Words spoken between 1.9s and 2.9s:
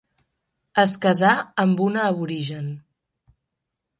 aborigen.